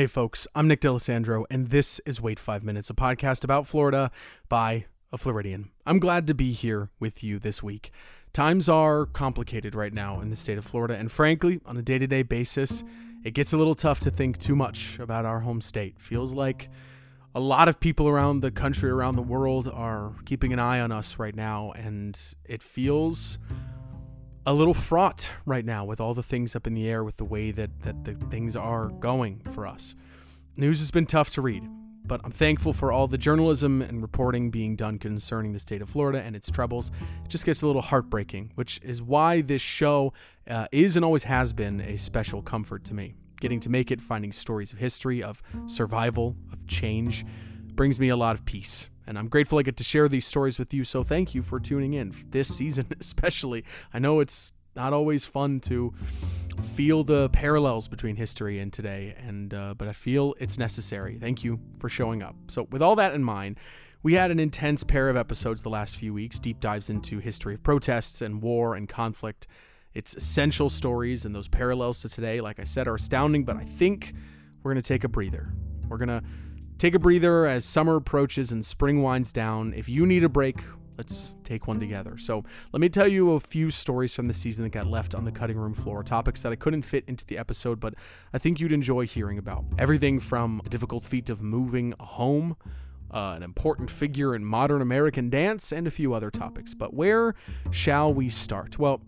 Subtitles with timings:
[0.00, 4.10] Hey, folks, I'm Nick D'Alessandro, and this is Wait Five Minutes, a podcast about Florida
[4.48, 5.72] by a Floridian.
[5.84, 7.92] I'm glad to be here with you this week.
[8.32, 11.98] Times are complicated right now in the state of Florida, and frankly, on a day
[11.98, 12.82] to day basis,
[13.24, 16.00] it gets a little tough to think too much about our home state.
[16.00, 16.70] Feels like
[17.34, 20.92] a lot of people around the country, around the world, are keeping an eye on
[20.92, 23.38] us right now, and it feels
[24.46, 27.24] a little fraught right now with all the things up in the air with the
[27.24, 29.94] way that, that the things are going for us.
[30.56, 31.68] News has been tough to read,
[32.06, 35.90] but I'm thankful for all the journalism and reporting being done concerning the state of
[35.90, 36.90] Florida and its troubles.
[37.24, 40.12] It just gets a little heartbreaking, which is why this show
[40.48, 43.14] uh, is and always has been a special comfort to me.
[43.40, 47.24] Getting to make it, finding stories of history, of survival, of change,
[47.74, 50.58] brings me a lot of peace and I'm grateful I get to share these stories
[50.58, 50.84] with you.
[50.84, 53.64] So thank you for tuning in this season, especially.
[53.92, 55.92] I know it's not always fun to
[56.74, 61.18] feel the parallels between history and today, and uh, but I feel it's necessary.
[61.18, 62.36] Thank you for showing up.
[62.48, 63.58] So with all that in mind.
[64.02, 67.52] We had an intense pair of episodes the last few weeks, deep dives into history
[67.52, 69.46] of protests and war and conflict.
[69.92, 73.64] It's essential stories, and those parallels to today, like I said, are astounding, but I
[73.64, 74.14] think
[74.62, 75.52] we're to take a breather.
[75.86, 76.22] We're to
[76.80, 79.74] Take a breather as summer approaches and spring winds down.
[79.74, 80.62] If you need a break,
[80.96, 82.16] let's take one together.
[82.16, 82.42] So,
[82.72, 85.30] let me tell you a few stories from the season that got left on the
[85.30, 87.92] cutting room floor, topics that I couldn't fit into the episode, but
[88.32, 89.66] I think you'd enjoy hearing about.
[89.78, 92.56] Everything from the difficult feat of moving home,
[93.10, 96.72] uh, an important figure in modern American dance, and a few other topics.
[96.72, 97.34] But where
[97.70, 98.78] shall we start?
[98.78, 99.02] Well,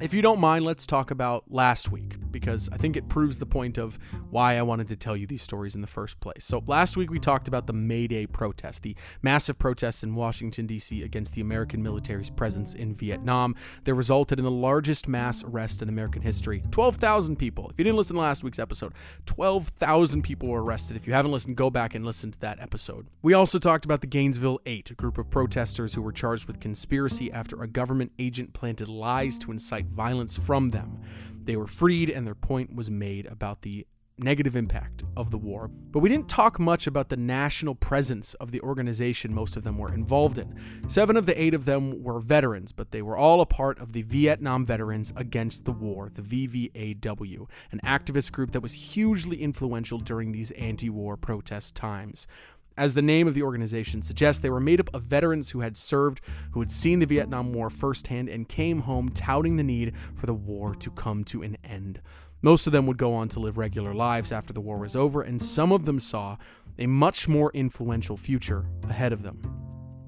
[0.00, 3.46] if you don't mind, let's talk about last week because I think it proves the
[3.46, 3.98] point of
[4.30, 6.44] why I wanted to tell you these stories in the first place.
[6.44, 10.66] So, last week we talked about the May Day protest, the massive protests in Washington,
[10.66, 11.02] D.C.
[11.02, 15.88] against the American military's presence in Vietnam that resulted in the largest mass arrest in
[15.88, 17.68] American history 12,000 people.
[17.70, 18.94] If you didn't listen to last week's episode,
[19.26, 20.96] 12,000 people were arrested.
[20.96, 23.06] If you haven't listened, go back and listen to that episode.
[23.20, 26.60] We also talked about the Gainesville Eight, a group of protesters who were charged with
[26.60, 31.00] conspiracy after a government agent planted lies to incite violence from them.
[31.44, 33.86] They were freed, and their point was made about the
[34.18, 35.68] negative impact of the war.
[35.68, 39.78] But we didn't talk much about the national presence of the organization most of them
[39.78, 40.54] were involved in.
[40.88, 43.92] Seven of the eight of them were veterans, but they were all a part of
[43.92, 49.98] the Vietnam Veterans Against the War, the VVAW, an activist group that was hugely influential
[49.98, 52.26] during these anti war protest times.
[52.76, 55.76] As the name of the organization suggests, they were made up of veterans who had
[55.76, 56.20] served,
[56.52, 60.34] who had seen the Vietnam War firsthand, and came home touting the need for the
[60.34, 62.00] war to come to an end.
[62.40, 65.22] Most of them would go on to live regular lives after the war was over,
[65.22, 66.38] and some of them saw
[66.78, 69.42] a much more influential future ahead of them.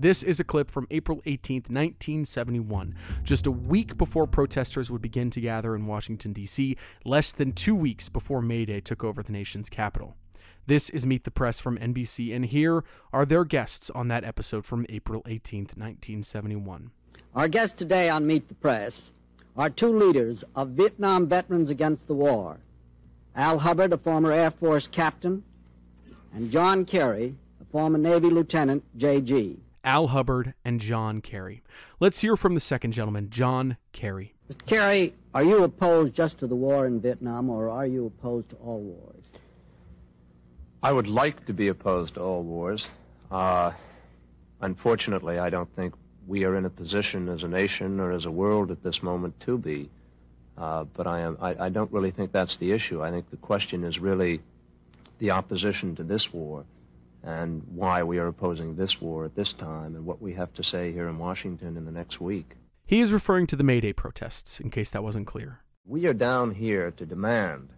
[0.01, 5.31] This is a clip from April 18, 1971, just a week before protesters would begin
[5.31, 9.33] to gather in Washington, D.C., less than two weeks before May Day took over the
[9.33, 10.17] nation's capital.
[10.67, 14.67] This is Meet the Press from NBC, and here are their guests on that episode
[14.67, 16.91] from April 18th, 1971.
[17.35, 19.13] Our guests today on Meet the Press
[19.59, 22.61] are two leaders of Vietnam Veterans Against the War
[23.37, 25.45] Al Hubbard, a former Air Force captain,
[26.33, 29.59] and John Kerry, a former Navy Lieutenant, JG.
[29.85, 31.63] Al Hubbard and John Kerry.
[32.01, 34.35] Let's hear from the second gentleman, John Kerry.
[34.51, 34.65] Mr.
[34.65, 38.57] Kerry, are you opposed just to the war in Vietnam, or are you opposed to
[38.57, 39.25] all wars?
[40.85, 42.91] I would like to be opposed to all wars.
[43.31, 43.73] Uh,
[44.61, 45.95] unfortunately, I don't think
[46.27, 49.41] we are in a position as a nation or as a world at this moment
[49.41, 49.89] to be.
[50.59, 53.03] Uh, but I, am, I, I don't really think that's the issue.
[53.03, 54.43] I think the question is really
[55.21, 56.67] the opposition to this war
[57.23, 60.63] and why we are opposing this war at this time and what we have to
[60.63, 62.57] say here in Washington in the next week.
[62.85, 65.61] He is referring to the May Day protests, in case that wasn't clear.
[65.87, 67.71] We are down here to demand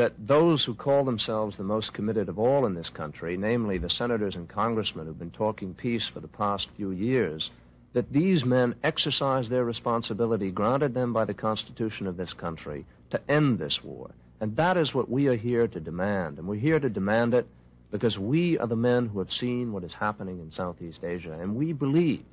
[0.00, 3.90] that those who call themselves the most committed of all in this country, namely the
[3.90, 7.50] senators and congressmen who've been talking peace for the past few years,
[7.92, 13.20] that these men exercise their responsibility granted them by the Constitution of this country to
[13.30, 14.10] end this war.
[14.40, 16.38] And that is what we are here to demand.
[16.38, 17.46] And we're here to demand it
[17.90, 21.36] because we are the men who have seen what is happening in Southeast Asia.
[21.38, 22.24] And we believe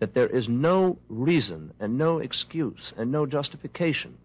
[0.00, 4.18] that there is no reason and no excuse and no justification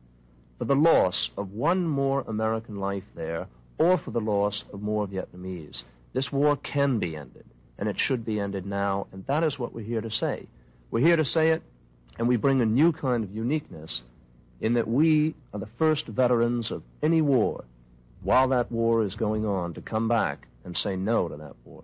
[0.58, 3.48] for the loss of one more American life there
[3.78, 5.84] or for the loss of more Vietnamese.
[6.14, 7.46] This war can be ended,
[7.78, 10.48] and it should be ended now, and that is what we're here to say.
[10.92, 11.62] We're here to say it,
[12.18, 14.04] and we bring a new kind of uniqueness
[14.62, 17.66] in that we are the first veterans of any war
[18.22, 21.84] while that war is going on to come back and say no to that war.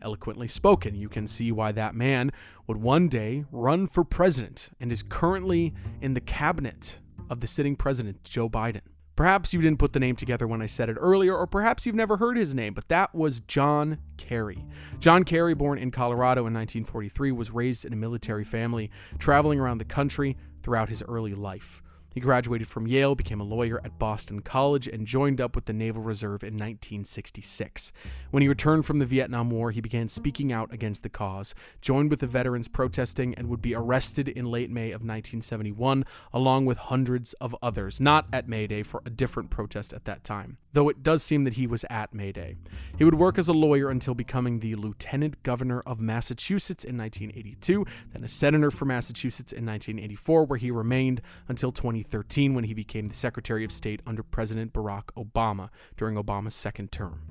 [0.00, 2.30] Eloquently spoken, you can see why that man
[2.66, 7.00] would one day run for president and is currently in the cabinet
[7.30, 8.82] of the sitting president, Joe Biden.
[9.16, 11.94] Perhaps you didn't put the name together when I said it earlier, or perhaps you've
[11.94, 14.62] never heard his name, but that was John Kerry.
[14.98, 19.78] John Kerry, born in Colorado in 1943, was raised in a military family, traveling around
[19.78, 21.80] the country throughout his early life.
[22.16, 25.74] He graduated from Yale, became a lawyer at Boston College, and joined up with the
[25.74, 27.92] Naval Reserve in 1966.
[28.30, 32.08] When he returned from the Vietnam War, he began speaking out against the cause, joined
[32.08, 36.78] with the veterans protesting, and would be arrested in late May of 1971, along with
[36.78, 40.90] hundreds of others, not at May Day for a different protest at that time, though
[40.90, 42.54] it does seem that he was at Mayday.
[42.98, 47.86] He would work as a lawyer until becoming the Lieutenant Governor of Massachusetts in 1982,
[48.12, 53.08] then a senator for Massachusetts in 1984, where he remained until 2013 when he became
[53.08, 57.22] the Secretary of State under President Barack Obama during Obama's second term.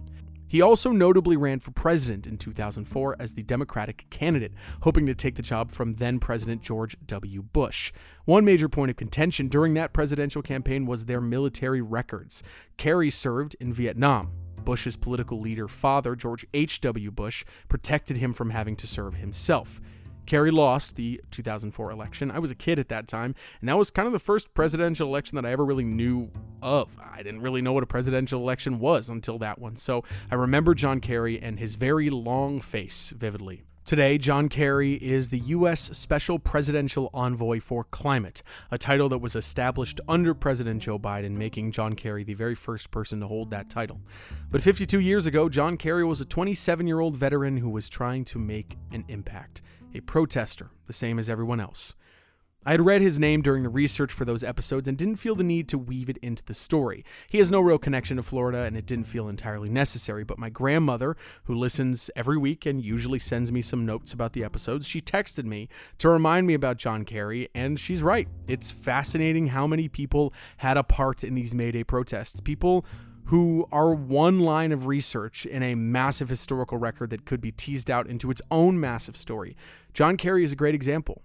[0.56, 4.54] He also notably ran for president in 2004 as the Democratic candidate,
[4.84, 7.44] hoping to take the job from then President George W.
[7.44, 7.92] Bush.
[8.24, 12.42] One major point of contention during that presidential campaign was their military records.
[12.78, 14.32] Kerry served in Vietnam.
[14.64, 17.12] Bush's political leader, father, George H.W.
[17.12, 19.82] Bush, protected him from having to serve himself.
[20.26, 22.32] Kerry lost the 2004 election.
[22.32, 25.08] I was a kid at that time, and that was kind of the first presidential
[25.08, 26.32] election that I ever really knew
[26.62, 26.96] of.
[27.00, 29.76] I didn't really know what a presidential election was until that one.
[29.76, 33.64] So I remember John Kerry and his very long face vividly.
[33.86, 35.96] Today, John Kerry is the U.S.
[35.96, 38.42] Special Presidential Envoy for Climate,
[38.72, 42.90] a title that was established under President Joe Biden, making John Kerry the very first
[42.90, 44.02] person to hold that title.
[44.50, 48.26] But 52 years ago, John Kerry was a 27 year old veteran who was trying
[48.26, 49.62] to make an impact
[49.96, 51.96] a protester, the same as everyone else.
[52.68, 55.44] I had read his name during the research for those episodes and didn't feel the
[55.44, 57.06] need to weave it into the story.
[57.30, 60.50] He has no real connection to Florida and it didn't feel entirely necessary, but my
[60.50, 65.00] grandmother, who listens every week and usually sends me some notes about the episodes, she
[65.00, 65.70] texted me
[66.00, 68.28] to remind me about John Kerry, and she's right.
[68.48, 72.42] It's fascinating how many people had a part in these May Day protests.
[72.42, 72.84] People
[73.26, 77.90] who are one line of research in a massive historical record that could be teased
[77.90, 79.56] out into its own massive story.
[79.96, 81.22] John Kerry is a great example.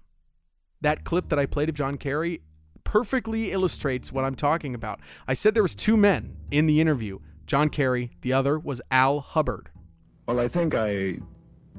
[0.80, 2.40] That clip that I played of John Kerry
[2.84, 5.00] perfectly illustrates what I'm talking about.
[5.26, 7.18] I said there was two men in the interview,
[7.48, 9.70] John Kerry, the other was Al Hubbard.
[10.26, 11.18] Well, I think I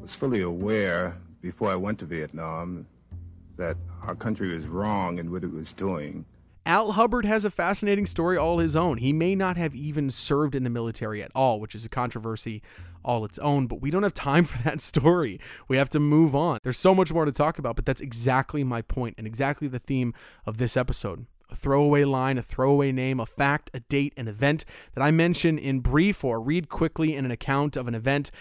[0.01, 2.85] was fully aware before I went to Vietnam
[3.55, 6.25] that our country was wrong in what it was doing.
[6.65, 8.97] Al Hubbard has a fascinating story all his own.
[8.97, 12.61] He may not have even served in the military at all, which is a controversy
[13.03, 15.39] all its own, but we don't have time for that story.
[15.67, 16.59] We have to move on.
[16.61, 19.79] There's so much more to talk about, but that's exactly my point and exactly the
[19.79, 20.13] theme
[20.45, 21.25] of this episode.
[21.49, 24.63] A throwaway line, a throwaway name, a fact, a date, an event
[24.93, 28.31] that I mention in brief or read quickly in an account of an event.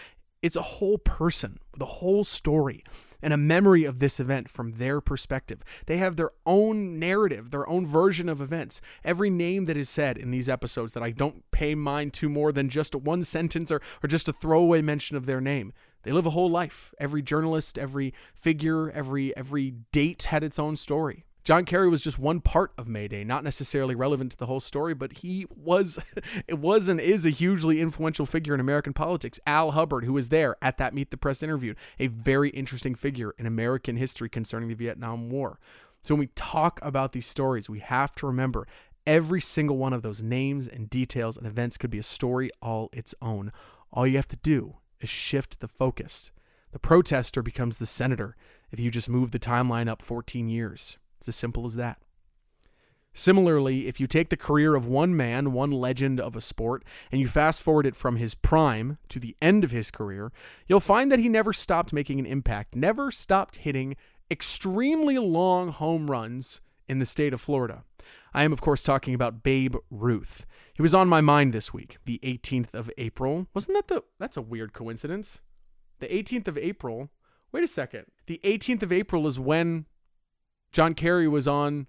[0.43, 2.85] It's a whole person a whole story
[3.23, 5.63] and a memory of this event from their perspective.
[5.87, 8.81] They have their own narrative, their own version of events.
[9.05, 12.53] Every name that is said in these episodes that I don't pay mind to more
[12.53, 15.73] than just one sentence or, or just a throwaway mention of their name.
[16.03, 16.95] They live a whole life.
[16.99, 21.27] Every journalist, every figure, every every date had its own story.
[21.43, 24.61] John Kerry was just one part of May Day, not necessarily relevant to the whole
[24.61, 25.99] story, but he was
[26.47, 29.41] it was and is a hugely influential figure in American politics.
[29.47, 33.35] Al Hubbard, who was there at that Meet the Press interview, a very interesting figure
[33.39, 35.59] in American history concerning the Vietnam War.
[36.03, 38.67] So when we talk about these stories, we have to remember
[39.07, 42.91] every single one of those names and details and events could be a story all
[42.93, 43.51] its own.
[43.93, 46.31] All you have to do is shift the focus.
[46.73, 48.37] The protester becomes the senator
[48.71, 50.99] if you just move the timeline up 14 years.
[51.21, 51.99] It's as simple as that.
[53.13, 57.21] Similarly, if you take the career of one man, one legend of a sport, and
[57.21, 60.33] you fast forward it from his prime to the end of his career,
[60.69, 63.97] you'll find that he never stopped making an impact, never stopped hitting
[64.31, 67.85] extremely long home runs in the state of Florida.
[68.33, 70.47] I am, of course, talking about Babe Ruth.
[70.73, 73.49] He was on my mind this week, the 18th of April.
[73.55, 74.05] Wasn't that the.
[74.19, 75.41] That's a weird coincidence.
[75.99, 77.11] The 18th of April.
[77.53, 78.07] Wait a second.
[78.27, 79.87] The 18th of April is when
[80.73, 81.87] John Kerry was on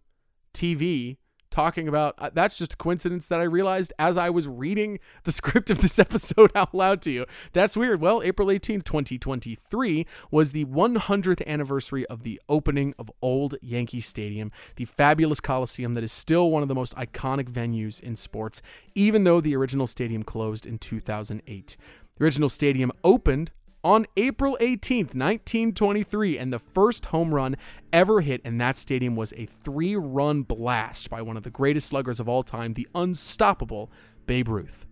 [0.53, 1.17] TV
[1.51, 5.31] talking about uh, that's just a coincidence that I realized as I was reading the
[5.31, 7.25] script of this episode out loud to you.
[7.53, 8.01] That's weird.
[8.01, 14.51] Well, April 18th, 2023 was the 100th anniversary of the opening of Old Yankee Stadium,
[14.77, 18.61] the fabulous Coliseum that is still one of the most iconic venues in sports,
[18.95, 21.77] even though the original stadium closed in 2008.
[22.17, 23.51] The original stadium opened
[23.83, 27.55] on April 18th, 1923, and the first home run
[27.91, 31.88] ever hit in that stadium was a three run blast by one of the greatest
[31.88, 33.91] sluggers of all time, the unstoppable
[34.27, 34.85] Babe Ruth.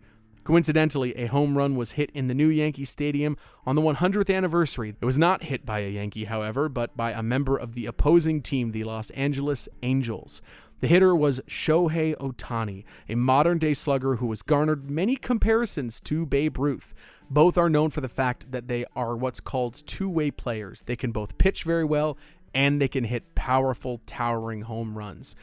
[0.44, 4.96] Coincidentally, a home run was hit in the new Yankee Stadium on the 100th anniversary.
[5.00, 8.42] It was not hit by a Yankee, however, but by a member of the opposing
[8.42, 10.42] team, the Los Angeles Angels.
[10.80, 16.26] The hitter was Shohei Ohtani, a modern day slugger who has garnered many comparisons to
[16.26, 16.94] Babe Ruth.
[17.32, 20.82] Both are known for the fact that they are what's called two way players.
[20.82, 22.18] They can both pitch very well
[22.56, 25.36] and they can hit powerful, towering home runs.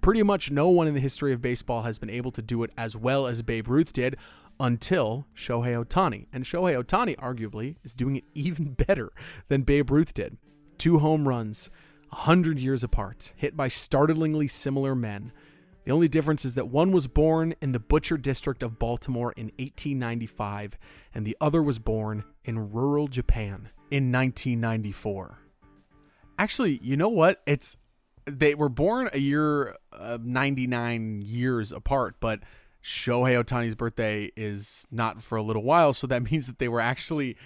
[0.00, 2.70] Pretty much no one in the history of baseball has been able to do it
[2.78, 4.16] as well as Babe Ruth did
[4.60, 6.26] until Shohei Ohtani.
[6.32, 9.10] And Shohei Ohtani, arguably, is doing it even better
[9.48, 10.36] than Babe Ruth did.
[10.78, 11.68] Two home runs,
[12.10, 15.32] 100 years apart, hit by startlingly similar men.
[15.84, 19.46] The only difference is that one was born in the Butcher District of Baltimore in
[19.58, 20.78] 1895,
[21.14, 25.38] and the other was born in rural Japan in 1994.
[26.38, 27.42] Actually, you know what?
[27.46, 27.76] It's
[28.26, 32.40] they were born a year uh, 99 years apart, but
[32.82, 36.80] Shohei Ohtani's birthday is not for a little while, so that means that they were
[36.80, 37.36] actually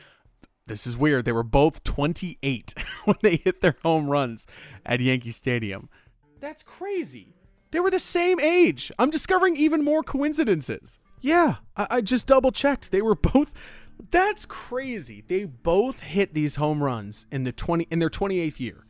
[0.67, 1.25] this is weird.
[1.25, 4.47] They were both 28 when they hit their home runs
[4.85, 5.89] at Yankee Stadium.
[6.41, 7.35] That's crazy.
[7.71, 8.91] They were the same age.
[8.99, 10.99] I'm discovering even more coincidences.
[11.21, 12.91] Yeah, I, I just double checked.
[12.91, 13.55] They were both.
[14.11, 15.25] That's crazy.
[15.27, 18.85] They both hit these home runs in the 20 in their 28th year.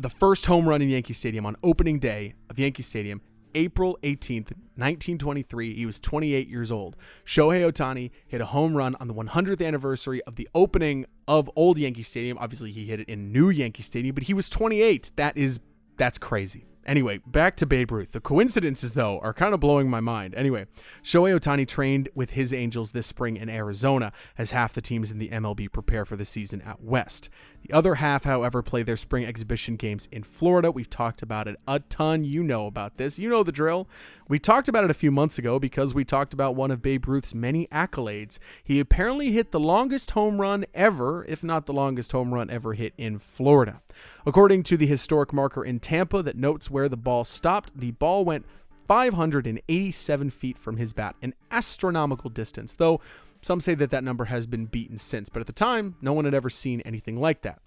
[0.00, 3.22] The first home run in Yankee Stadium on opening day of Yankee Stadium,
[3.54, 5.74] April 18th, 1923.
[5.74, 6.96] He was 28 years old.
[7.24, 11.78] Shohei Ohtani hit a home run on the 100th anniversary of the opening of Old
[11.78, 12.36] Yankee Stadium.
[12.38, 15.12] Obviously, he hit it in New Yankee Stadium, but he was 28.
[15.16, 15.60] That is
[15.96, 16.66] that's crazy.
[16.86, 18.12] Anyway, back to Babe Ruth.
[18.12, 20.36] The coincidences, though, are kind of blowing my mind.
[20.36, 20.66] Anyway,
[21.02, 25.18] Shohei Ohtani trained with his Angels this spring in Arizona as half the teams in
[25.18, 27.28] the MLB prepare for the season at West.
[27.62, 30.70] The other half, however, play their spring exhibition games in Florida.
[30.70, 32.22] We've talked about it a ton.
[32.22, 33.18] You know about this.
[33.18, 33.88] You know the drill.
[34.28, 37.08] We talked about it a few months ago because we talked about one of Babe
[37.08, 38.38] Ruth's many accolades.
[38.62, 42.74] He apparently hit the longest home run ever, if not the longest home run ever
[42.74, 43.82] hit in Florida.
[44.26, 48.24] According to the historic marker in Tampa that notes where the ball stopped, the ball
[48.24, 48.44] went
[48.88, 53.00] 587 feet from his bat, an astronomical distance, though
[53.40, 56.24] some say that that number has been beaten since, but at the time, no one
[56.24, 57.60] had ever seen anything like that.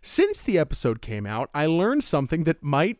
[0.00, 2.96] Since the episode came out, I learned something that might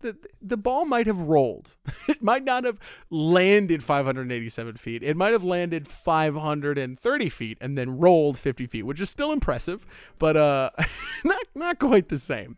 [0.00, 1.76] the, the ball might have rolled.
[2.08, 2.78] It might not have
[3.10, 5.02] landed 587 feet.
[5.02, 9.86] It might have landed 530 feet and then rolled 50 feet, which is still impressive,
[10.18, 10.70] but uh,
[11.24, 12.56] not not quite the same.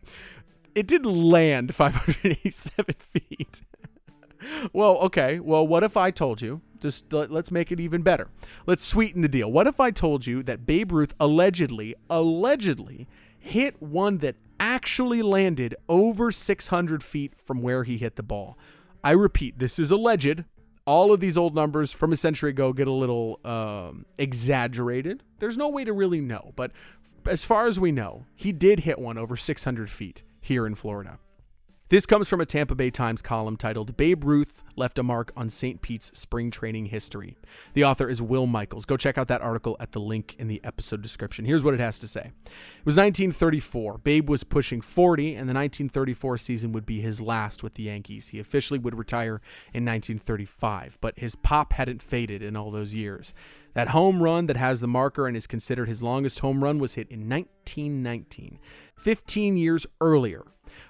[0.75, 3.61] It did land 587 feet.
[4.73, 5.39] well, okay.
[5.39, 6.61] Well, what if I told you?
[6.79, 8.27] Just let's make it even better.
[8.67, 9.51] Let's sweeten the deal.
[9.51, 13.07] What if I told you that Babe Ruth allegedly, allegedly
[13.39, 18.57] hit one that actually landed over 600 feet from where he hit the ball.
[19.03, 20.43] I repeat, this is alleged.
[20.85, 25.21] All of these old numbers from a century ago get a little um, exaggerated.
[25.39, 26.71] There's no way to really know, but
[27.25, 31.19] as far as we know, he did hit one over 600 feet here in Florida.
[31.89, 35.49] This comes from a Tampa Bay Times column titled Babe Ruth Left a Mark on
[35.49, 35.81] St.
[35.81, 37.37] Pete's Spring Training History.
[37.75, 38.83] The author is Will Michaels.
[38.83, 41.45] Go check out that article at the link in the episode description.
[41.45, 43.99] Here's what it has to say It was 1934.
[43.99, 48.27] Babe was pushing 40, and the 1934 season would be his last with the Yankees.
[48.27, 49.39] He officially would retire
[49.73, 53.33] in 1935, but his pop hadn't faded in all those years.
[53.75, 56.95] That home run that has the marker and is considered his longest home run was
[56.95, 58.59] hit in 1919,
[58.97, 60.43] 15 years earlier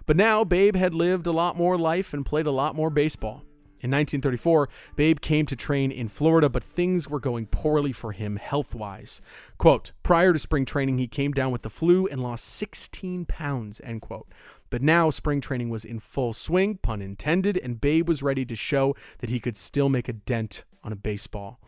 [0.08, 3.44] but now, Babe had lived a lot more life and played a lot more baseball.
[3.80, 8.38] In 1934, Babe came to train in Florida, but things were going poorly for him
[8.38, 9.22] health wise.
[9.60, 13.80] Quote, prior to spring training, he came down with the flu and lost 16 pounds,
[13.84, 14.28] end quote.
[14.72, 18.56] But now spring training was in full swing, pun intended, and Babe was ready to
[18.56, 21.60] show that he could still make a dent on a baseball.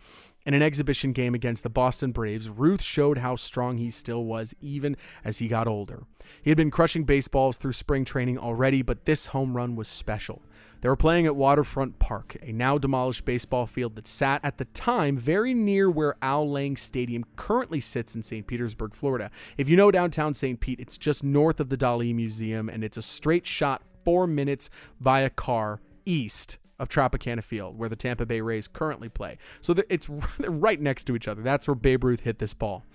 [0.46, 4.56] In an exhibition game against the Boston Braves, Ruth showed how strong he still was
[4.62, 6.04] even as he got older.
[6.42, 10.42] He had been crushing baseballs through spring training already, but this home run was special.
[10.82, 14.66] They were playing at Waterfront Park, a now demolished baseball field that sat at the
[14.66, 18.48] time very near where Al Lang Stadium currently sits in St.
[18.48, 19.30] Petersburg, Florida.
[19.58, 20.58] If you know downtown St.
[20.58, 24.70] Pete, it's just north of the Dali Museum, and it's a straight shot four minutes
[25.02, 29.38] via car east of Tropicana Field, where the Tampa Bay Rays currently play.
[29.62, 30.10] So it's
[30.40, 31.42] right next to each other.
[31.42, 32.86] That's where Babe Ruth hit this ball.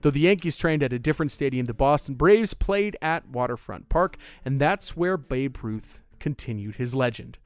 [0.00, 4.16] Though the Yankees trained at a different stadium, the Boston Braves played at Waterfront Park,
[4.44, 7.38] and that's where Babe Ruth continued his legend.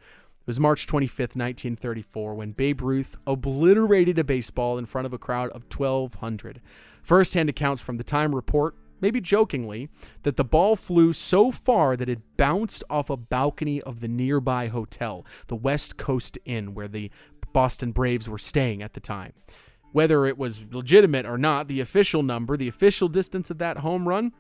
[0.42, 5.18] It was March 25th, 1934, when Babe Ruth obliterated a baseball in front of a
[5.18, 6.60] crowd of 1,200.
[7.02, 9.90] First hand accounts from the Time report maybe jokingly,
[10.22, 14.68] that the ball flew so far that it bounced off a balcony of the nearby
[14.68, 17.10] hotel, the West Coast Inn, where the
[17.52, 19.32] Boston Braves were staying at the time.
[19.92, 24.08] Whether it was legitimate or not, the official number, the official distance of that home
[24.08, 24.32] run,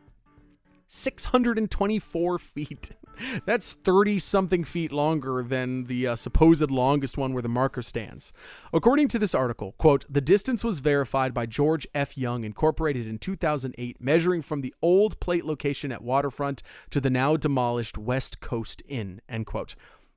[0.94, 2.90] 624 feet.
[3.46, 8.30] That's 30 something feet longer than the uh, supposed longest one where the marker stands.
[8.74, 12.18] According to this article, quote, the distance was verified by George F.
[12.18, 17.38] Young Incorporated in 2008, measuring from the old plate location at Waterfront to the now
[17.38, 19.74] demolished West Coast Inn, end quote.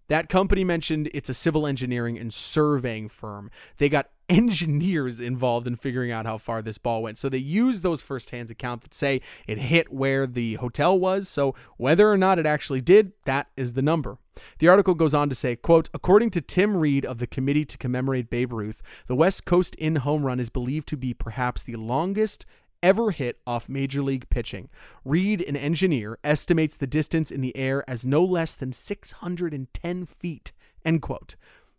[0.09, 3.49] That company mentioned it's a civil engineering and surveying firm.
[3.77, 7.17] They got engineers involved in figuring out how far this ball went.
[7.17, 11.27] So they use those first-hand accounts that say it hit where the hotel was.
[11.27, 14.17] So whether or not it actually did, that is the number.
[14.59, 17.77] The article goes on to say, quote, according to Tim Reed of the Committee to
[17.77, 21.75] Commemorate Babe Ruth, the West Coast Inn home run is believed to be perhaps the
[21.75, 22.45] longest
[22.83, 24.69] ever hit off major league pitching.
[25.03, 30.51] Reed, an engineer, estimates the distance in the air as no less than 610 feet.
[30.83, 31.35] End quote.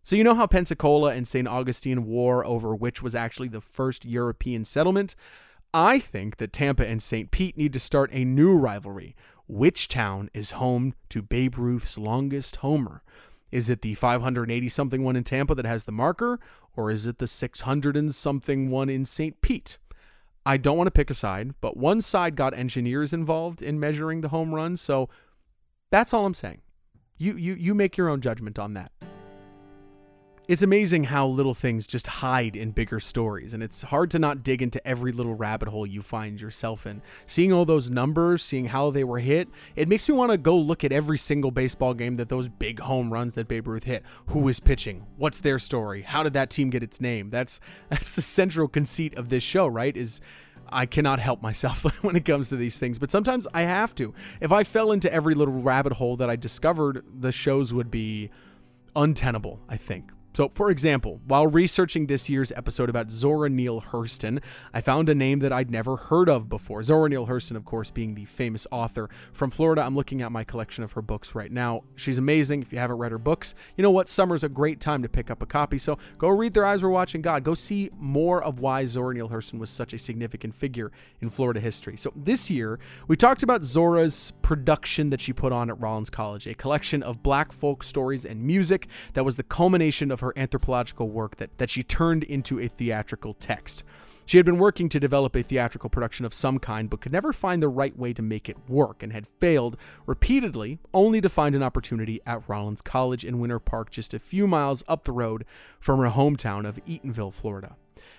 [0.07, 1.49] So, you know how Pensacola and St.
[1.49, 5.17] Augustine war over which was actually the first European settlement?
[5.75, 7.33] I think that Tampa and St.
[7.33, 9.17] Pete need to start a new rivalry.
[9.49, 13.03] Which town is home to Babe Ruth's longest homer?
[13.51, 16.39] Is it the 580 something one in Tampa that has the marker,
[16.77, 19.41] or is it the 600 and something one in St.
[19.41, 19.79] Pete?
[20.47, 24.21] I don't want to pick a side, but one side got engineers involved in measuring
[24.21, 25.09] the home run, so
[25.91, 26.61] that's all I'm saying.
[27.19, 28.93] You you you make your own judgment on that.
[30.49, 34.45] It's amazing how little things just hide in bigger stories, and it's hard to not
[34.45, 37.03] dig into every little rabbit hole you find yourself in.
[37.27, 40.57] Seeing all those numbers, seeing how they were hit, it makes me want to go
[40.57, 44.05] look at every single baseball game that those big home runs that Babe Ruth hit.
[44.27, 45.05] Who is pitching?
[45.17, 46.03] What's their story?
[46.03, 47.31] How did that team get its name?
[47.31, 49.97] That's that's the central conceit of this show, right?
[49.97, 50.21] Is
[50.69, 54.15] I cannot help myself when it comes to these things, but sometimes I have to.
[54.41, 58.31] If I fell into every little rabbit hole that I discovered, the shows would be
[58.95, 60.13] untenable, I think.
[60.37, 64.43] So, for example, while researching this year's episode about Zora Neale Hurston,
[64.75, 66.83] I found a name that I'd never heard of before.
[66.83, 69.81] Zora Neale Hurston, of course, being the famous author from Florida.
[69.81, 71.85] I'm looking at my collection of her books right now.
[71.95, 72.61] She's amazing.
[72.61, 74.09] If you haven't read her books, you know what?
[74.09, 75.79] Summer's a great time to pick up a copy.
[75.79, 77.43] So go read Their Eyes Were Watching God.
[77.43, 81.61] Go see more of why Zora Neale Hurston was such a significant figure in Florida
[81.61, 81.97] history.
[81.97, 86.47] So this year, we talked about Zora's production that she put on at Rollins College,
[86.47, 90.33] a collection of black folk stories and music that was the culmination of her her
[90.37, 93.85] anthropological work that, that she turned into a theatrical text.
[94.27, 97.33] She had been working to develop a theatrical production of some kind, but could never
[97.33, 101.55] find the right way to make it work and had failed repeatedly, only to find
[101.55, 105.45] an opportunity at Rollins College in Winter Park, just a few miles up the road
[105.79, 107.77] from her hometown of Eatonville, Florida.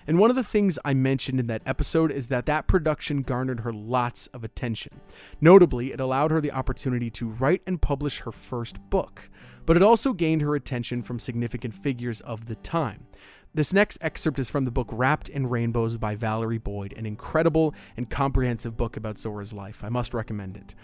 [0.08, 3.60] And one of the things I mentioned in that episode is that that production garnered
[3.60, 5.02] her lots of attention.
[5.42, 9.30] Notably, it allowed her the opportunity to write and publish her first book,
[9.66, 13.06] but it also gained her attention from significant figures of the time.
[13.54, 17.74] This next excerpt is from the book Wrapped in Rainbows by Valerie Boyd, an incredible
[17.98, 19.84] and comprehensive book about Zora's life.
[19.84, 20.76] I must recommend it.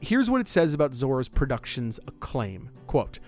[0.00, 2.70] Here's what it says about Zora's production's acclaim.
[2.86, 3.18] Quote,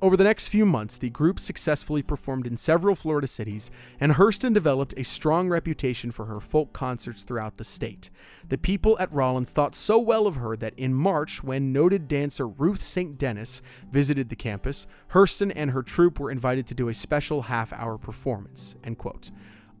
[0.00, 4.54] over the next few months, the group successfully performed in several Florida cities, and Hurston
[4.54, 8.08] developed a strong reputation for her folk concerts throughout the state.
[8.48, 12.46] The people at Rollins thought so well of her that in March, when noted dancer
[12.46, 13.18] Ruth St.
[13.18, 17.72] Denis visited the campus, Hurston and her troupe were invited to do a special half
[17.72, 18.76] hour performance.
[18.84, 19.30] End quote.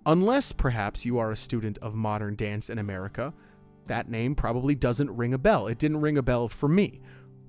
[0.04, 3.34] Unless perhaps you are a student of modern dance in America,
[3.86, 5.66] that name probably doesn't ring a bell.
[5.66, 7.00] It didn't ring a bell for me.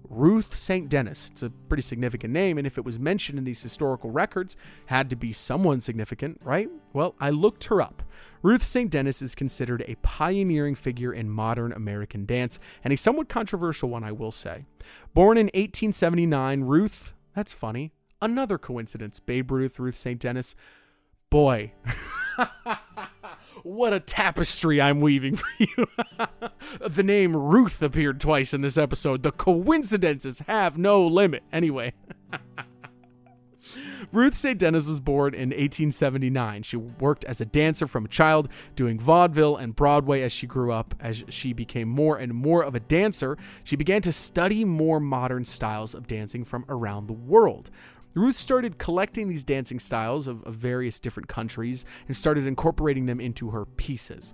[0.07, 0.89] Ruth St.
[0.89, 1.29] Denis.
[1.31, 4.57] It's a pretty significant name, and if it was mentioned in these historical records,
[4.87, 6.69] had to be someone significant, right?
[6.93, 8.03] Well, I looked her up.
[8.41, 8.89] Ruth St.
[8.89, 14.03] Denis is considered a pioneering figure in modern American dance, and a somewhat controversial one,
[14.03, 14.65] I will say.
[15.13, 20.19] Born in 1879, Ruth, that's funny, another coincidence, Babe Ruth, Ruth St.
[20.19, 20.55] Denis.
[21.29, 21.73] Boy.
[23.63, 25.87] what a tapestry I'm weaving for you.
[26.87, 29.23] the name Ruth appeared twice in this episode.
[29.23, 31.43] The coincidences have no limit.
[31.51, 31.93] Anyway.
[34.11, 34.57] Ruth St.
[34.57, 36.63] Denis was born in 1879.
[36.63, 40.71] She worked as a dancer from a child, doing vaudeville and Broadway as she grew
[40.71, 40.95] up.
[40.99, 45.45] As she became more and more of a dancer, she began to study more modern
[45.45, 47.69] styles of dancing from around the world.
[48.19, 53.21] Ruth started collecting these dancing styles of, of various different countries and started incorporating them
[53.21, 54.33] into her pieces.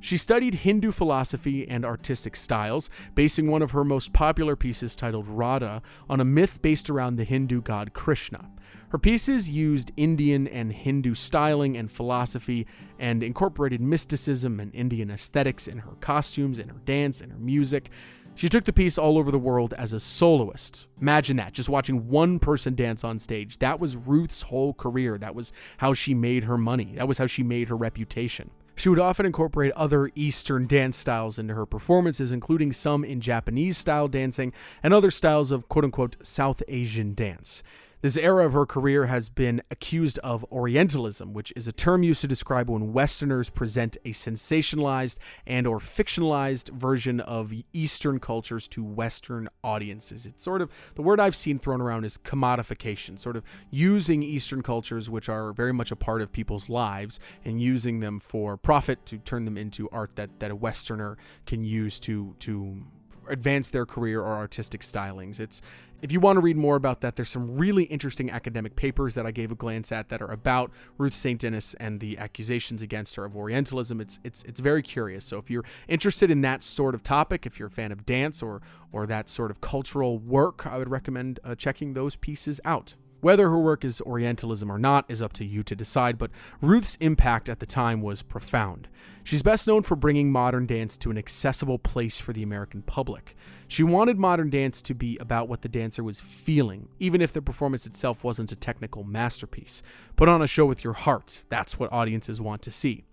[0.00, 5.28] She studied Hindu philosophy and artistic styles, basing one of her most popular pieces titled
[5.28, 8.48] Radha on a myth based around the Hindu god Krishna.
[8.88, 12.66] Her pieces used Indian and Hindu styling and philosophy
[12.98, 17.90] and incorporated mysticism and Indian aesthetics in her costumes, in her dance, in her music.
[18.34, 20.86] She took the piece all over the world as a soloist.
[21.00, 23.58] Imagine that, just watching one person dance on stage.
[23.58, 25.18] That was Ruth's whole career.
[25.18, 26.94] That was how she made her money.
[26.94, 28.50] That was how she made her reputation.
[28.76, 33.76] She would often incorporate other Eastern dance styles into her performances, including some in Japanese
[33.76, 37.62] style dancing and other styles of quote unquote South Asian dance.
[38.02, 42.22] This era of her career has been accused of Orientalism, which is a term used
[42.22, 48.82] to describe when Westerners present a sensationalized and or fictionalized version of Eastern cultures to
[48.82, 50.24] Western audiences.
[50.24, 54.62] It's sort of the word I've seen thrown around is commodification, sort of using Eastern
[54.62, 59.04] cultures, which are very much a part of people's lives, and using them for profit
[59.06, 62.82] to turn them into art that, that a Westerner can use to to
[63.30, 65.40] advance their career or artistic stylings.
[65.40, 65.62] It's
[66.02, 69.26] if you want to read more about that, there's some really interesting academic papers that
[69.26, 71.38] I gave a glance at that are about Ruth St.
[71.38, 74.00] Denis and the accusations against her of Orientalism.
[74.00, 75.24] It's it's it's very curious.
[75.24, 78.42] So if you're interested in that sort of topic, if you're a fan of dance
[78.42, 78.62] or
[78.92, 82.94] or that sort of cultural work, I would recommend uh, checking those pieces out.
[83.20, 86.30] Whether her work is Orientalism or not is up to you to decide, but
[86.60, 88.88] Ruth's impact at the time was profound.
[89.22, 93.36] She's best known for bringing modern dance to an accessible place for the American public.
[93.68, 97.42] She wanted modern dance to be about what the dancer was feeling, even if the
[97.42, 99.82] performance itself wasn't a technical masterpiece.
[100.16, 103.04] Put on a show with your heart, that's what audiences want to see.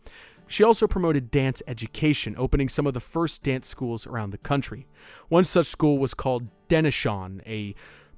[0.48, 4.88] She also promoted dance education, opening some of the first dance schools around the country.
[5.28, 7.76] One such school was called Denishawn, a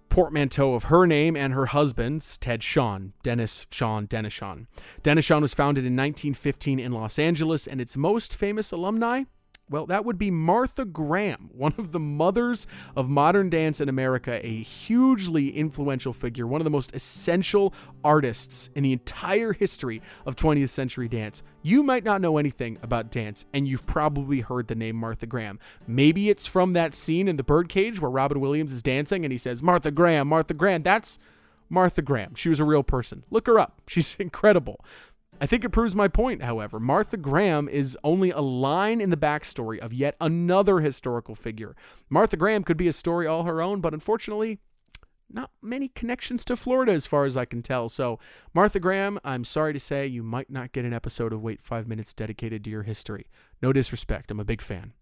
[0.10, 4.68] portmanteau of her name and her husband's, Ted Shawn, Dennis Shawn Denishawn.
[5.04, 9.24] Denishawn was founded in 1915 in Los Angeles, and its most famous alumni
[9.70, 14.46] well, that would be Martha Graham, one of the mothers of modern dance in America,
[14.46, 20.36] a hugely influential figure, one of the most essential artists in the entire history of
[20.36, 21.44] 20th century dance.
[21.62, 25.60] You might not know anything about dance, and you've probably heard the name Martha Graham.
[25.88, 29.38] Maybe it's from that scene in the birdcage where Robin Williams is dancing and he
[29.38, 30.84] says, Martha Graham, Martha Graham.
[30.84, 31.20] That's
[31.70, 32.34] Martha Graham.
[32.36, 33.24] She was a real person.
[33.30, 33.82] Look her up.
[33.88, 34.84] She's incredible.
[35.42, 36.80] I think it proves my point, however.
[36.80, 41.76] Martha Graham is only a line in the backstory of yet another historical figure.
[42.10, 44.60] Martha Graham could be a story all her own, but unfortunately,
[45.32, 47.88] not many connections to Florida as far as I can tell.
[47.88, 48.20] So,
[48.54, 51.88] Martha Graham, I'm sorry to say you might not get an episode of Wait 5
[51.88, 53.28] Minutes dedicated to your history.
[53.62, 54.94] No disrespect, I'm a big fan.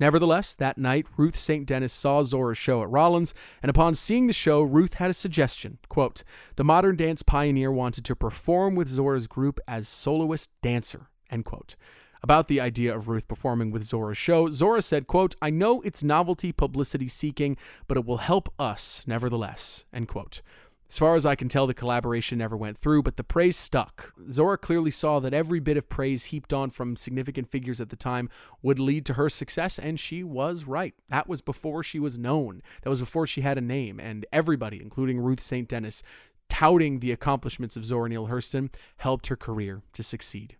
[0.00, 1.66] Nevertheless, that night, Ruth St.
[1.66, 5.78] Denis saw Zora's show at Rollins, and upon seeing the show, Ruth had a suggestion.
[5.88, 6.22] Quote,
[6.56, 11.74] the modern dance pioneer wanted to perform with Zora's group as soloist dancer, end quote.
[12.22, 16.02] About the idea of Ruth performing with Zora's show, Zora said, quote, I know it's
[16.02, 17.56] novelty publicity seeking,
[17.86, 20.42] but it will help us nevertheless, end quote.
[20.90, 24.14] As far as I can tell, the collaboration never went through, but the praise stuck.
[24.30, 27.96] Zora clearly saw that every bit of praise heaped on from significant figures at the
[27.96, 28.30] time
[28.62, 30.94] would lead to her success, and she was right.
[31.10, 32.62] That was before she was known.
[32.82, 35.68] That was before she had a name, and everybody, including Ruth St.
[35.68, 36.02] Denis,
[36.48, 40.56] touting the accomplishments of Zora Neale Hurston, helped her career to succeed.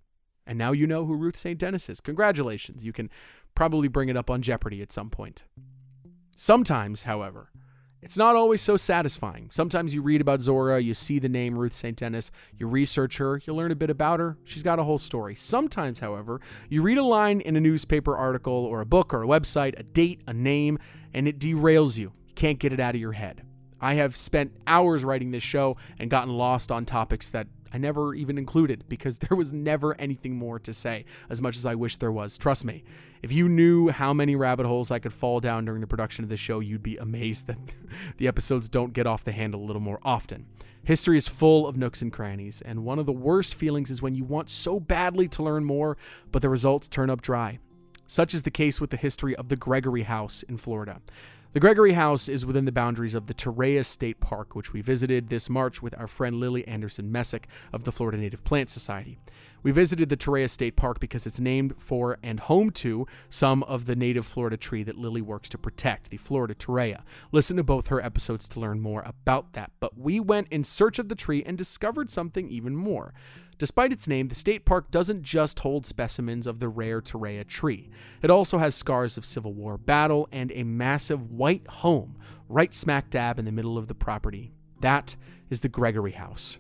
[0.47, 1.59] And now you know who Ruth St.
[1.59, 2.03] Denis is.
[2.03, 2.85] Congratulations.
[2.85, 3.09] You can
[3.55, 5.45] probably bring it up on Jeopardy at some point.
[6.37, 7.51] Sometimes, however,
[8.01, 9.49] it's not always so satisfying.
[9.51, 11.97] Sometimes you read about Zora, you see the name Ruth St.
[11.97, 14.39] Denis, you research her, you learn a bit about her.
[14.45, 15.35] She's got a whole story.
[15.35, 19.27] Sometimes, however, you read a line in a newspaper article or a book or a
[19.27, 20.79] website, a date, a name,
[21.13, 22.13] and it derails you.
[22.27, 23.43] You can't get it out of your head.
[23.81, 28.15] I have spent hours writing this show and gotten lost on topics that I never
[28.15, 31.97] even included because there was never anything more to say, as much as I wish
[31.97, 32.39] there was.
[32.39, 32.85] Trust me,
[33.23, 36.31] if you knew how many rabbit holes I could fall down during the production of
[36.31, 37.59] this show, you'd be amazed that
[38.17, 40.47] the episodes don't get off the handle a little more often.
[40.85, 44.15] History is full of nooks and crannies, and one of the worst feelings is when
[44.15, 45.99] you want so badly to learn more,
[46.33, 47.59] but the results turn up dry.
[48.07, 51.03] Such is the case with the history of the Gregory House in Florida.
[51.55, 55.31] The Gregory House is within the boundaries of the Torreya State Park, which we visited
[55.31, 59.19] this March with our friend Lily Anderson Messick of the Florida Native Plant Society.
[59.63, 63.87] We visited the Torreya State Park because it's named for and home to some of
[63.87, 67.01] the native Florida tree that Lily works to protect, the Florida Torreya.
[67.33, 69.73] Listen to both her episodes to learn more about that.
[69.81, 73.15] But we went in search of the tree and discovered something even more.
[73.59, 77.91] Despite its name, the state park doesn't just hold specimens of the rare Torreya tree.
[78.23, 82.17] It also has scars of Civil War battle and a massive white home
[82.49, 84.53] right smack dab in the middle of the property.
[84.81, 85.17] That
[85.51, 86.59] is the Gregory House.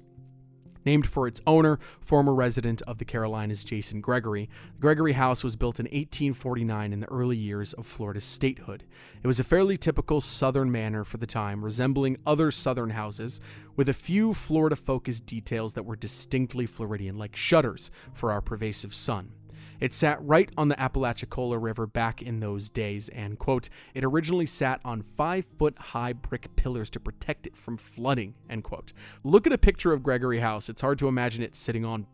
[0.84, 5.56] Named for its owner, former resident of the Carolinas, Jason Gregory, the Gregory House was
[5.56, 8.84] built in 1849 in the early years of Florida's statehood.
[9.22, 13.40] It was a fairly typical Southern manor for the time, resembling other Southern houses,
[13.76, 18.94] with a few Florida focused details that were distinctly Floridian, like shutters for our pervasive
[18.94, 19.32] sun.
[19.80, 24.46] It sat right on the Apalachicola River back in those days, and, quote, it originally
[24.46, 28.92] sat on five foot high brick pillars to protect it from flooding, end quote.
[29.22, 30.68] Look at a picture of Gregory House.
[30.68, 32.06] It's hard to imagine it sitting on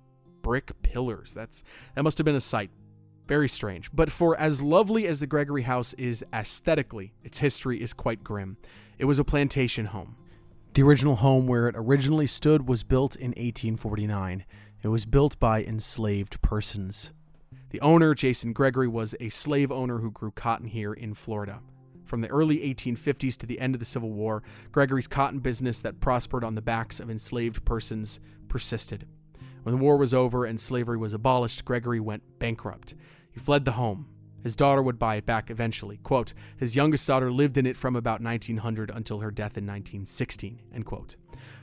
[0.42, 1.33] brick pillars.
[1.33, 2.70] That's that must have been a sight.
[3.27, 3.90] Very strange.
[3.92, 8.59] But for as lovely as the Gregory house is aesthetically, its history is quite grim.
[8.98, 10.16] It was a plantation home.
[10.74, 14.44] The original home where it originally stood was built in 1849.
[14.83, 17.12] It was built by enslaved persons.
[17.74, 21.60] The owner, Jason Gregory, was a slave owner who grew cotton here in Florida.
[22.04, 25.98] From the early 1850s to the end of the Civil War, Gregory's cotton business that
[25.98, 29.08] prospered on the backs of enslaved persons persisted.
[29.64, 32.94] When the war was over and slavery was abolished, Gregory went bankrupt.
[33.32, 34.06] He fled the home.
[34.44, 35.96] His daughter would buy it back eventually.
[35.96, 40.60] Quote, his youngest daughter lived in it from about 1900 until her death in 1916.
[40.72, 41.16] End quote.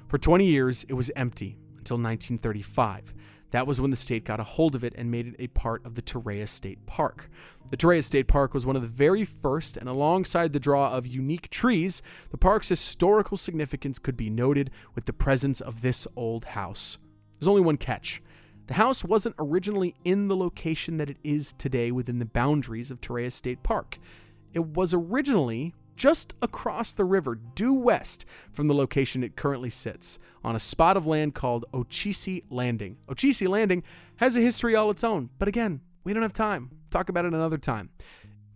[0.09, 3.13] For 20 years, it was empty until 1935.
[3.51, 5.85] That was when the state got a hold of it and made it a part
[5.85, 7.29] of the Torreya State Park.
[7.69, 11.05] The Torreya State Park was one of the very first, and alongside the draw of
[11.05, 16.45] unique trees, the park's historical significance could be noted with the presence of this old
[16.45, 16.97] house.
[17.39, 18.21] There's only one catch.
[18.67, 23.01] The house wasn't originally in the location that it is today within the boundaries of
[23.01, 23.97] Torreya State Park.
[24.53, 30.17] It was originally just across the river, due west from the location it currently sits,
[30.43, 32.97] on a spot of land called Ocheesee Landing.
[33.07, 33.83] Ocheesee Landing
[34.15, 36.71] has a history all its own, but again, we don't have time.
[36.89, 37.91] Talk about it another time.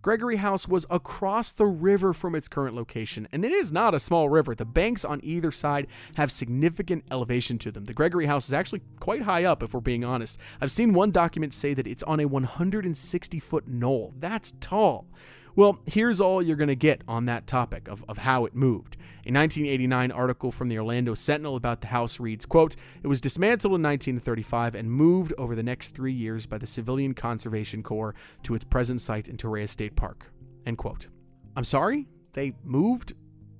[0.02, 4.00] Gregory House was across the river from its current location, and it is not a
[4.00, 4.56] small river.
[4.56, 7.86] The banks on either side have significant elevation to them.
[7.86, 10.40] The Gregory House is actually quite high up, if we're being honest.
[10.60, 14.16] I've seen one document say that it's on a 160 foot knoll.
[14.18, 15.06] That's tall.
[15.56, 18.98] Well, here's all you're going to get on that topic of, of how it moved.
[19.26, 23.72] A 1989 article from the Orlando Sentinel about the house reads, quote, It was dismantled
[23.72, 28.14] in 1935 and moved over the next three years by the Civilian Conservation Corps
[28.44, 30.32] to its present site in Torreya State Park.
[30.66, 31.08] End quote.
[31.56, 32.08] I'm sorry?
[32.34, 33.14] They moved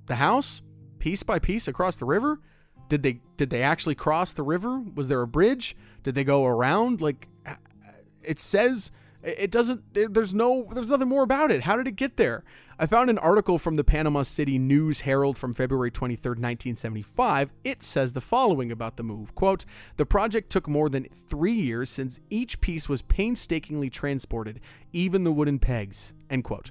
[0.04, 0.62] the house
[0.98, 2.40] piece by piece across the river?
[2.88, 4.82] Did they did they actually cross the river?
[4.94, 5.76] Was there a bridge?
[6.02, 7.00] Did they go around?
[7.00, 8.90] Like uh, uh, it says
[9.26, 9.82] it doesn't.
[9.92, 10.68] There's no.
[10.72, 11.62] There's nothing more about it.
[11.62, 12.44] How did it get there?
[12.78, 17.52] I found an article from the Panama City News Herald from February 23, 1975.
[17.64, 19.34] It says the following about the move.
[19.34, 19.64] Quote,
[19.96, 24.60] the project took more than three years since each piece was painstakingly transported,
[24.92, 26.14] even the wooden pegs.
[26.30, 26.70] End quote.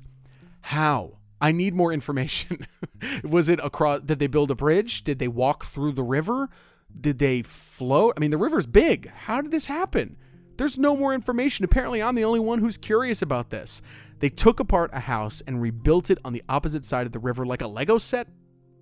[0.61, 1.17] How?
[1.41, 2.65] I need more information.
[3.23, 5.03] was it across did they build a bridge?
[5.03, 6.49] Did they walk through the river?
[6.97, 8.13] Did they float?
[8.15, 9.09] I mean, the river's big.
[9.09, 10.17] How did this happen?
[10.57, 11.65] There's no more information.
[11.65, 13.81] Apparently, I'm the only one who's curious about this.
[14.19, 17.45] They took apart a house and rebuilt it on the opposite side of the river
[17.45, 18.27] like a Lego set.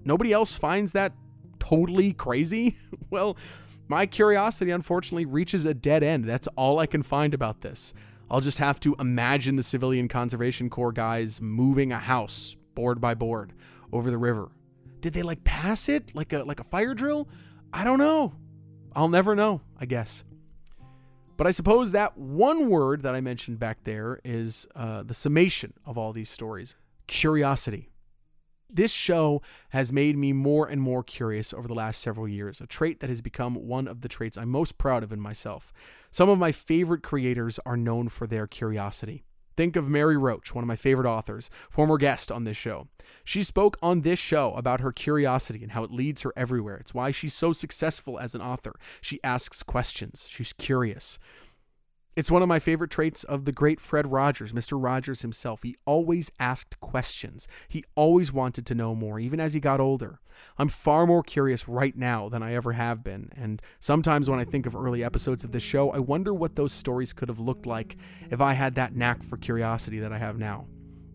[0.05, 1.13] Nobody else finds that
[1.59, 2.77] totally crazy?
[3.09, 3.37] well,
[3.87, 6.25] my curiosity unfortunately reaches a dead end.
[6.25, 7.93] That's all I can find about this.
[8.29, 13.13] I'll just have to imagine the Civilian Conservation Corps guys moving a house board by
[13.13, 13.53] board
[13.91, 14.51] over the river.
[15.01, 17.27] Did they like pass it like a like a fire drill?
[17.71, 18.33] I don't know.
[18.95, 20.23] I'll never know, I guess.
[21.35, 25.73] But I suppose that one word that I mentioned back there is uh, the summation
[25.85, 26.75] of all these stories
[27.07, 27.89] curiosity.
[28.69, 32.65] This show has made me more and more curious over the last several years, a
[32.65, 35.71] trait that has become one of the traits I'm most proud of in myself.
[36.11, 39.25] Some of my favorite creators are known for their curiosity.
[39.55, 42.87] Think of Mary Roach, one of my favorite authors, former guest on this show.
[43.23, 46.77] She spoke on this show about her curiosity and how it leads her everywhere.
[46.77, 48.73] It's why she's so successful as an author.
[49.01, 51.19] She asks questions, she's curious.
[52.15, 54.81] It's one of my favorite traits of the great Fred Rogers, Mr.
[54.81, 55.63] Rogers himself.
[55.63, 57.47] He always asked questions.
[57.67, 60.19] He always wanted to know more, even as he got older.
[60.59, 64.43] I'm far more curious right now than I ever have been, and sometimes when I
[64.43, 67.65] think of early episodes of this show, I wonder what those stories could have looked
[67.65, 67.97] like
[68.29, 70.67] if I had that knack for curiosity that I have now.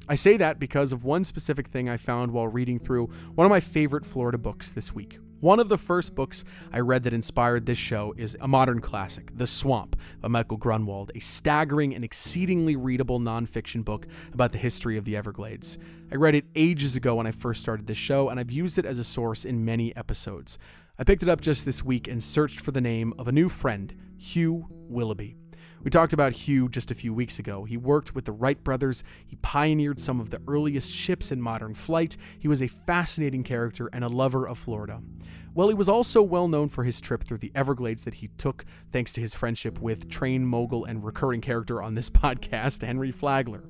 [0.09, 3.51] I say that because of one specific thing I found while reading through one of
[3.51, 5.19] my favorite Florida books this week.
[5.41, 9.31] One of the first books I read that inspired this show is a modern classic,
[9.37, 14.97] The Swamp by Michael Grunwald, a staggering and exceedingly readable nonfiction book about the history
[14.97, 15.79] of the Everglades.
[16.11, 18.85] I read it ages ago when I first started this show, and I've used it
[18.85, 20.59] as a source in many episodes.
[20.99, 23.49] I picked it up just this week and searched for the name of a new
[23.49, 25.37] friend, Hugh Willoughby.
[25.83, 27.65] We talked about Hugh just a few weeks ago.
[27.65, 31.75] He worked with the Wright brothers, he pioneered some of the earliest ships in modern
[31.75, 35.01] flight, he was a fascinating character and a lover of Florida.
[35.55, 38.65] Well, he was also well known for his trip through the Everglades that he took
[38.93, 43.65] thanks to his friendship with train mogul and recurring character on this podcast, Henry Flagler.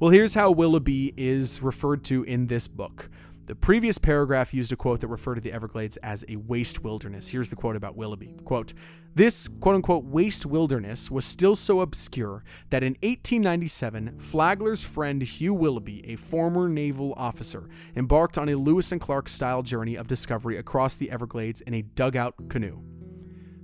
[0.00, 3.08] Well, here's how Willoughby is referred to in this book.
[3.46, 7.28] The previous paragraph used a quote that referred to the Everglades as a waste wilderness.
[7.28, 8.36] Here's the quote about Willoughby.
[8.44, 8.72] Quote,
[9.14, 15.52] this quote unquote waste wilderness was still so obscure that in 1897, Flagler's friend Hugh
[15.52, 20.56] Willoughby, a former naval officer, embarked on a Lewis and Clark style journey of discovery
[20.56, 22.82] across the Everglades in a dugout canoe.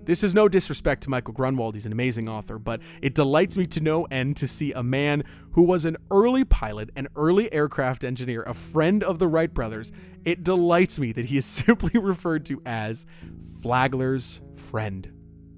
[0.04, 3.66] This is no disrespect to Michael Grunwald, he's an amazing author, but it delights me
[3.66, 8.02] to no end to see a man who was an early pilot, an early aircraft
[8.02, 9.92] engineer, a friend of the Wright brothers.
[10.24, 13.06] It delights me that he is simply referred to as
[13.62, 15.10] Flagler's friend.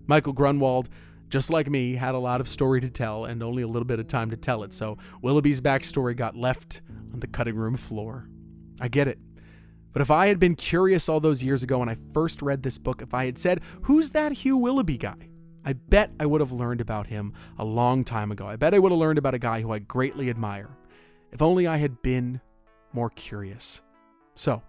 [0.06, 0.88] Michael Grunwald,
[1.28, 4.00] just like me, had a lot of story to tell and only a little bit
[4.00, 8.28] of time to tell it, so Willoughby's backstory got left on the cutting room floor.
[8.80, 9.18] I get it.
[9.92, 12.78] But if I had been curious all those years ago when I first read this
[12.78, 15.28] book, if I had said, Who's that Hugh Willoughby guy?
[15.64, 18.46] I bet I would have learned about him a long time ago.
[18.46, 20.70] I bet I would have learned about a guy who I greatly admire.
[21.30, 22.40] If only I had been
[22.92, 23.80] more curious.
[24.34, 24.62] So,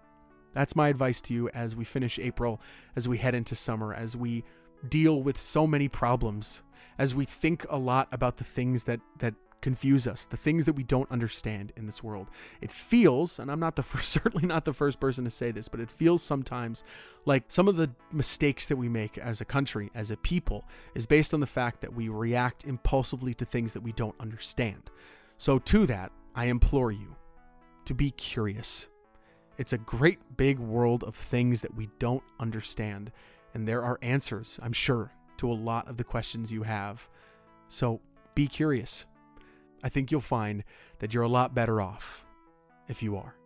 [0.52, 2.60] that's my advice to you as we finish April,
[2.94, 4.44] as we head into summer, as we
[4.88, 6.62] deal with so many problems,
[6.98, 10.74] as we think a lot about the things that that confuse us, the things that
[10.74, 12.28] we don't understand in this world.
[12.60, 15.68] It feels, and I'm not the first, certainly not the first person to say this,
[15.68, 16.84] but it feels sometimes
[17.24, 21.06] like some of the mistakes that we make as a country, as a people, is
[21.06, 24.90] based on the fact that we react impulsively to things that we don't understand.
[25.38, 27.16] So, to that, I implore you
[27.86, 28.88] to be curious.
[29.56, 33.12] It's a great big world of things that we don't understand,
[33.54, 37.08] and there are answers, I'm sure, to a lot of the questions you have.
[37.68, 38.02] So,
[38.34, 39.06] be curious.
[39.84, 40.64] I think you'll find
[41.00, 42.24] that you're a lot better off
[42.88, 43.36] if you are.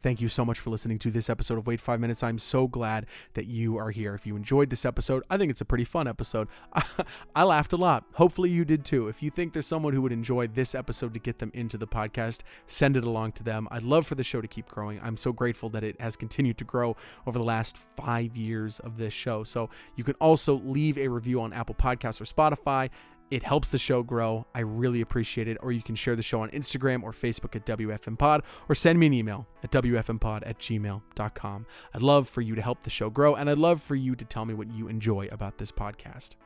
[0.00, 2.22] Thank you so much for listening to this episode of Wait Five Minutes.
[2.22, 4.14] I'm so glad that you are here.
[4.14, 6.46] If you enjoyed this episode, I think it's a pretty fun episode.
[7.34, 8.04] I laughed a lot.
[8.14, 9.08] Hopefully, you did too.
[9.08, 11.86] If you think there's someone who would enjoy this episode to get them into the
[11.88, 13.66] podcast, send it along to them.
[13.72, 15.00] I'd love for the show to keep growing.
[15.02, 18.98] I'm so grateful that it has continued to grow over the last five years of
[18.98, 19.42] this show.
[19.42, 22.90] So, you can also leave a review on Apple Podcasts or Spotify
[23.30, 24.46] it helps the show grow.
[24.54, 25.58] I really appreciate it.
[25.60, 29.06] Or you can share the show on Instagram or Facebook at WFMPod or send me
[29.06, 31.66] an email at WFMPod at gmail.com.
[31.94, 34.24] I'd love for you to help the show grow and I'd love for you to
[34.24, 36.36] tell me what you enjoy about this podcast.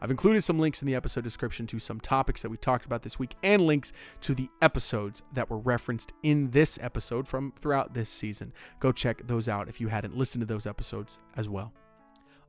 [0.00, 3.02] I've included some links in the episode description to some topics that we talked about
[3.02, 7.94] this week and links to the episodes that were referenced in this episode from throughout
[7.94, 8.52] this season.
[8.78, 11.72] Go check those out if you hadn't listened to those episodes as well.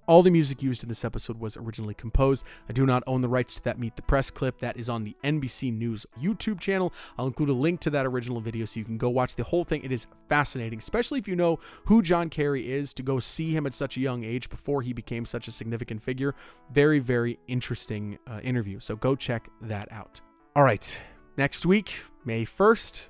[0.08, 2.46] All the music used in this episode was originally composed.
[2.70, 4.60] I do not own the rights to that Meet the Press clip.
[4.60, 6.94] That is on the NBC News YouTube channel.
[7.18, 9.66] I'll include a link to that original video so you can go watch the whole
[9.66, 9.84] thing.
[9.84, 13.68] It is fascinating, especially if you know who John Kerry is, to go see him
[13.68, 16.34] at such a young age before he became such a significant figure.
[16.72, 18.80] Very, very interesting uh, interview.
[18.80, 20.22] So go check that out.
[20.56, 21.00] All right,
[21.38, 23.08] next week, May 1st,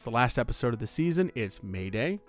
[0.00, 1.30] it's the last episode of the season.
[1.34, 2.20] It's May Day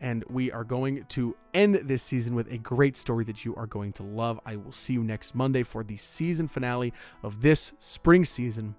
[0.00, 3.66] and we are going to end this season with a great story that you are
[3.66, 4.40] going to love.
[4.46, 8.74] I will see you next Monday for the season finale of this spring season.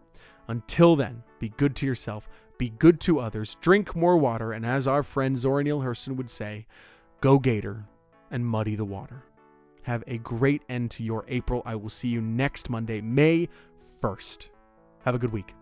[0.47, 4.87] Until then, be good to yourself, be good to others, drink more water, and as
[4.87, 6.65] our friend Zora Neale Hurston would say,
[7.21, 7.85] go Gator
[8.31, 9.25] and muddy the water.
[9.83, 11.61] Have a great end to your April.
[11.67, 13.47] I will see you next Monday, May
[14.01, 14.47] 1st.
[15.05, 15.53] Have a good week.